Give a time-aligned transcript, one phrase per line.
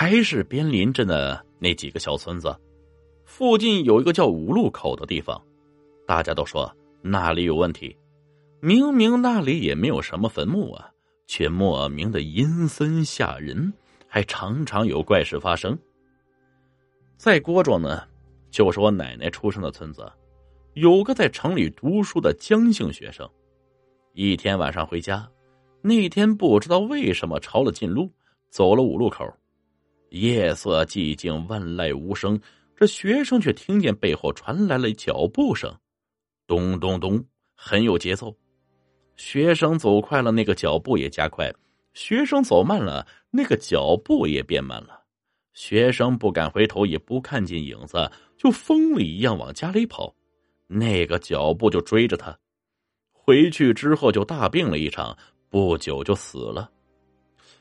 [0.00, 2.56] 还是边邻镇的那几个小村子，
[3.24, 5.42] 附近有一个叫五路口的地方，
[6.06, 7.96] 大家都说那里有问题。
[8.60, 10.88] 明明那里也没有什么坟墓啊，
[11.26, 13.72] 却莫名的阴森吓人，
[14.06, 15.76] 还常常有怪事发生。
[17.16, 18.04] 在郭庄呢，
[18.52, 20.08] 就是我奶奶出生的村子，
[20.74, 23.28] 有个在城里读书的江姓学生，
[24.12, 25.28] 一天晚上回家，
[25.82, 28.08] 那天不知道为什么抄了近路，
[28.48, 29.28] 走了五路口。
[30.10, 32.40] 夜色寂静，万籁无声。
[32.76, 35.74] 这学生却听见背后传来了脚步声，
[36.46, 38.32] 咚咚咚，很有节奏。
[39.16, 41.50] 学生走快了，那个脚步也加快；
[41.92, 45.02] 学生走慢了，那个脚步也变慢了。
[45.54, 50.14] 学生不敢回头，也不看见影子，就疯了一样往家里跑。
[50.68, 52.38] 那个脚步就追着他。
[53.12, 55.18] 回去之后就大病了一场，
[55.48, 56.70] 不久就死了。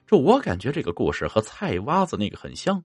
[0.08, 2.82] 这我感觉这个故事和菜洼子那个很像，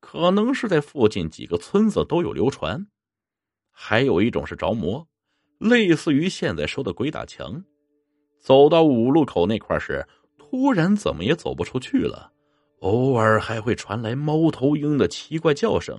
[0.00, 2.86] 可能是在附近几个村子都有流传。
[3.72, 5.08] 还有一种是着魔，
[5.58, 7.64] 类似于现在说的鬼打墙。
[8.38, 12.30] 走到五路口那块时，突然怎么也走不出去了，
[12.80, 15.98] 偶尔还会传来猫头鹰的奇怪叫声。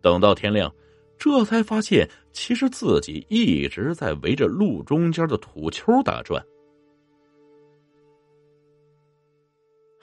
[0.00, 0.74] 等到天亮，
[1.16, 6.44] 这才发现其实自己一直在围着路中间的土丘打转。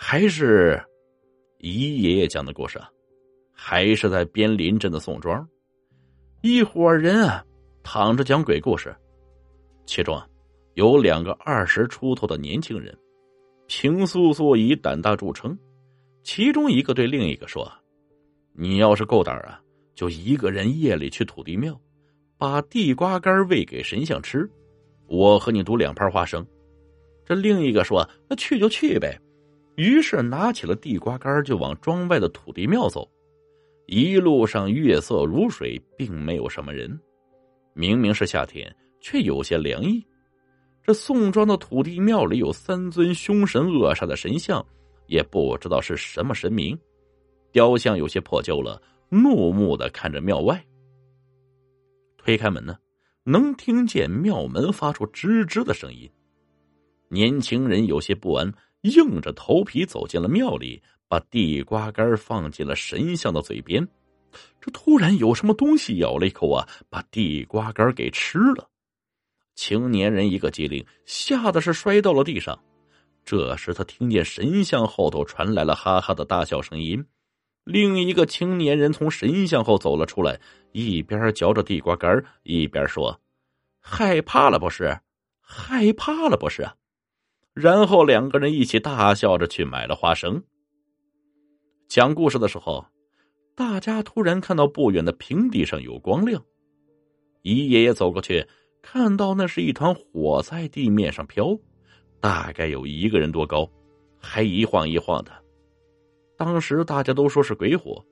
[0.09, 0.81] 还是
[1.57, 2.89] 姨爷爷讲的故事啊，
[3.51, 5.45] 还是在边林镇的宋庄，
[6.41, 7.43] 一伙人啊
[7.83, 8.95] 躺着讲鬼故事，
[9.85, 10.25] 其中啊
[10.75, 12.97] 有两个二十出头的年轻人，
[13.67, 15.59] 平素素以胆大著称。
[16.23, 17.69] 其中一个对另一个说
[18.55, 19.61] ：“你要是够胆啊，
[19.93, 21.77] 就一个人夜里去土地庙，
[22.37, 24.49] 把地瓜干喂给神像吃，
[25.07, 26.47] 我和你赌两盘花生。”
[27.27, 29.13] 这另一个说：“那去就去呗。”
[29.77, 33.07] 于是拿起了地瓜干，就往庄外的土地庙走。
[33.85, 36.99] 一路上月色如水，并没有什么人。
[37.73, 40.03] 明明是夏天，却有些凉意。
[40.81, 44.65] 这宋庄的土地庙里有三尊凶神恶煞的神像，
[45.05, 46.77] 也不知道是什么神明。
[47.51, 50.59] 雕像有些破旧了，怒目的看着庙外。
[52.17, 52.75] 推开门呢，
[53.23, 56.11] 能听见庙门发出吱吱的声音。
[57.09, 58.51] 年轻人有些不安。
[58.87, 63.87] 硬着头皮走进了庙里，把地瓜干放进了神像的嘴边。
[64.59, 68.69] 这突然有什么东西咬了一口啊，把地瓜干给吃了。
[69.55, 72.59] 青年人一个机灵，吓得是摔到了地上。
[73.25, 77.03] 这时他听见神像后头传来了哈哈的大笑声音。
[77.63, 80.39] 另一个青年人从神像后走了出来，
[80.71, 83.19] 一边嚼着地瓜干，一边说
[83.81, 84.99] ：“害怕了不是？
[85.41, 86.69] 害怕了不是？”
[87.57, 90.39] 然后两个人一起大笑着去买了花生。
[91.87, 92.85] 讲故事的时候，
[93.55, 96.39] 大家突然看到不远的平地上有光亮。
[97.41, 98.45] 姨爷爷走过去，
[98.83, 101.57] 看到那是一团火在地面上飘，
[102.19, 103.67] 大概有一个人多高，
[104.19, 105.31] 还一晃一晃的。
[106.37, 108.05] 当时大家都说是鬼火，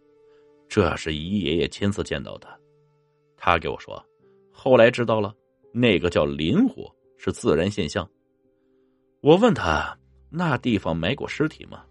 [0.68, 2.48] 这是姨爷爷亲自见到的。
[3.38, 4.04] 他给我说，
[4.52, 5.36] 后来知道了，
[5.72, 8.10] 那个叫磷火，是自然现象。
[9.26, 9.98] 我问他
[10.30, 11.84] ：“那地方埋过尸体吗？”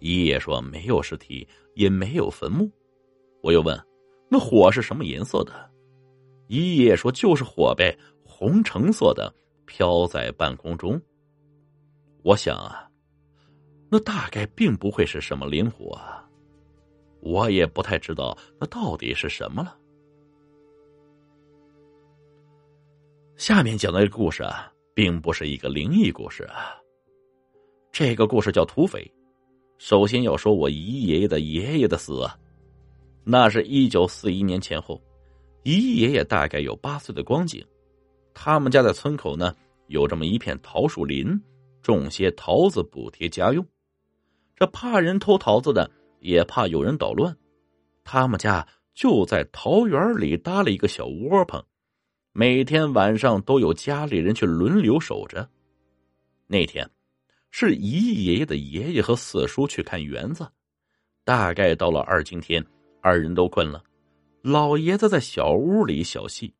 [0.00, 2.70] 爷爷说：“没有尸体，也没有坟墓。”
[3.44, 3.78] 我又问
[4.30, 5.52] ：“那火是什么颜色的？”
[6.48, 7.94] 爷爷说：“就是火呗，
[8.24, 9.30] 红橙色的，
[9.66, 10.98] 飘在半空中。”
[12.24, 12.90] 我想啊，
[13.90, 16.26] 那大概并不会是什么灵火啊，
[17.20, 19.76] 我也不太知道那到底是什么了。
[23.36, 24.72] 下面讲的这个故事啊。
[25.00, 26.76] 并不是一个灵异故事啊。
[27.90, 29.10] 这个故事叫土匪。
[29.78, 32.28] 首先要说我姨爷爷的爷爷的死，
[33.24, 35.00] 那是一九四一年前后，
[35.62, 37.64] 姨爷爷大概有八岁的光景。
[38.34, 39.56] 他们家在村口呢，
[39.86, 41.40] 有这么一片桃树林，
[41.80, 43.66] 种些桃子补贴家用。
[44.54, 47.34] 这怕人偷桃子的，也怕有人捣乱，
[48.04, 51.64] 他们家就在桃园里搭了一个小窝棚。
[52.32, 55.50] 每天晚上都有家里人去轮流守着。
[56.46, 56.88] 那天
[57.50, 60.48] 是姨爷爷的爷爷和四叔去看园子，
[61.24, 62.64] 大概到了二更天，
[63.00, 63.82] 二人都困了，
[64.42, 66.52] 老爷子在小屋里小憩，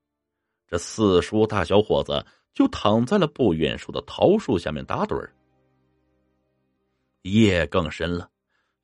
[0.66, 5.30] 这四叔大小伙子就躺在了不远处的桃树下面打盹。
[7.22, 8.28] 夜更深了，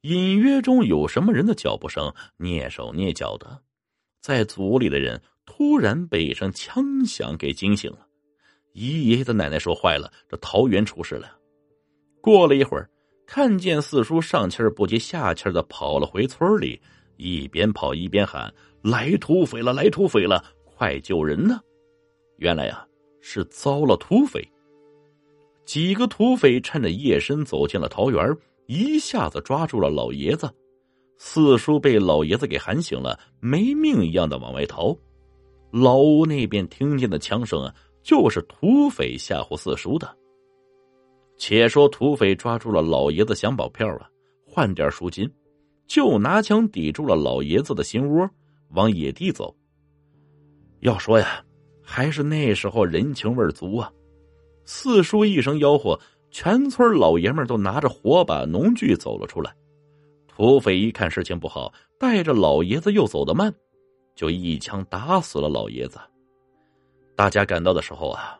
[0.02, 3.60] 隐约中有什么人的脚步声，蹑手蹑脚的，
[4.20, 5.20] 在组里的人。
[5.46, 8.06] 突然被一声枪响给惊醒了，
[8.72, 11.30] 姨爷爷的奶奶说：“坏了，这桃园出事了。”
[12.20, 12.90] 过了一会儿，
[13.26, 16.78] 看见四叔上气不接下气的跑了回村里，
[17.16, 18.52] 一边跑一边喊
[18.82, 19.72] ：“来土匪了！
[19.72, 20.44] 来土匪了！
[20.64, 21.60] 快救人呢！”
[22.36, 22.86] 原来呀，
[23.22, 24.46] 是遭了土匪。
[25.64, 30.52] 几个土匪趁着夜深走进了桃园，一下子抓住了老爷子。
[31.16, 34.94] 四叔被老爷子给喊醒了，没命一样的往外逃。
[35.78, 40.08] 老屋那边听见的枪声啊，就是土匪吓唬四叔的。
[41.36, 44.08] 且说土匪抓住了老爷子想保票啊，
[44.46, 45.30] 换点赎金，
[45.86, 48.26] 就拿枪抵住了老爷子的心窝，
[48.70, 49.54] 往野地走。
[50.80, 51.44] 要说呀，
[51.82, 53.92] 还是那时候人情味足啊！
[54.64, 56.00] 四叔一声吆喝，
[56.30, 59.54] 全村老爷们都拿着火把、农具走了出来。
[60.26, 63.52] 土匪一看事情不好，带着老爷子又走得慢，
[64.16, 66.00] 就一枪打死了老爷子。
[67.14, 68.36] 大家赶到的时候啊，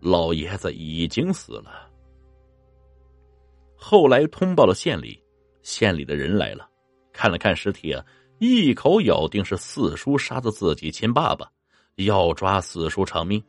[0.00, 1.88] 老爷子已经死了。
[3.76, 5.22] 后来通报了县里，
[5.62, 6.68] 县里的人来了，
[7.12, 8.04] 看了看尸体啊，
[8.38, 11.50] 一口咬定是四叔杀的自己亲爸爸，
[11.96, 13.42] 要抓四叔偿命。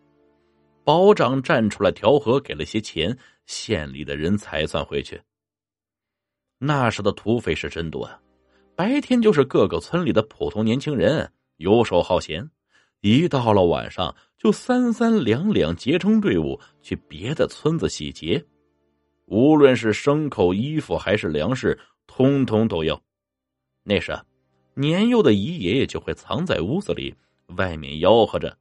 [0.84, 5.22] 保长站出来调和，给了些钱，县里的人才算回去。
[6.58, 8.20] 那时的土匪是真多啊，
[8.76, 12.50] 白天就是各个村里的普通年轻人，游手好闲；
[13.02, 18.44] 一到了晚上，就三三两两结成队伍去别的村子洗劫。
[19.28, 23.02] 无论是牲口、衣服还是粮食，通通都要。
[23.84, 24.20] 那时，
[24.74, 27.16] 年幼的姨爷爷就会藏在屋子里，
[27.58, 28.58] 外面吆喝着：“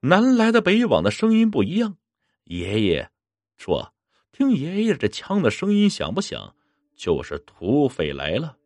[0.00, 1.96] 南来的北往的声音不一样。”
[2.44, 3.10] 爷爷
[3.56, 3.92] 说
[4.32, 6.54] ：“听爷爷这枪的声音响不响，
[6.94, 8.56] 就是土匪来了。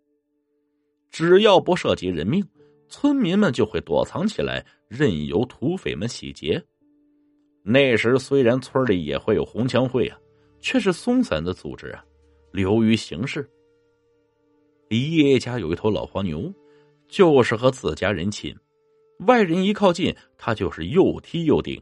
[1.11, 2.47] 只要不涉及人命，
[2.91, 6.63] 村民们就会躲藏起来，任由土匪们洗劫。
[7.63, 10.19] 那时虽然村里也会有红枪会啊。”
[10.63, 12.05] 却是松散的组织啊，
[12.53, 13.49] 流于形式。
[14.91, 16.53] 李爷爷家有一头老黄牛，
[17.09, 18.55] 就是和自家人亲，
[19.21, 21.81] 外人一靠近，他就是又踢又顶。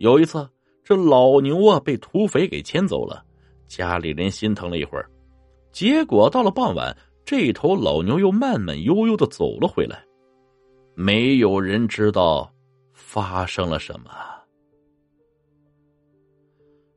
[0.00, 0.46] 有一次，
[0.84, 3.24] 这老牛啊被土匪给牵走了，
[3.66, 5.10] 家里人心疼了一会儿，
[5.72, 6.94] 结果到了傍晚，
[7.24, 10.04] 这头老牛又慢慢悠悠的走了回来，
[10.96, 12.52] 没有人知道
[12.92, 14.10] 发生了什么。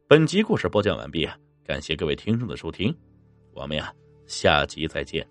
[0.07, 1.27] 本集故事播讲完毕，
[1.65, 2.95] 感谢各位听众的收听，
[3.53, 3.91] 我们呀
[4.27, 5.27] 下集再见。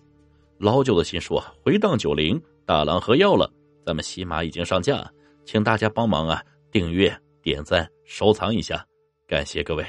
[0.58, 3.48] 老九的新书《回荡九零》大郎喝药了，
[3.84, 5.08] 咱们喜马已经上架，
[5.44, 6.42] 请大家帮忙啊
[6.72, 8.84] 订阅、点赞、收藏一下，
[9.28, 9.86] 感谢各位。